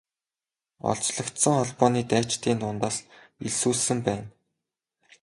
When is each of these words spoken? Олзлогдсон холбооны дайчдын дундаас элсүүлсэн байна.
Олзлогдсон 0.91 1.53
холбооны 1.59 2.01
дайчдын 2.11 2.57
дундаас 2.61 2.97
элсүүлсэн 3.45 3.99
байна. 4.07 4.25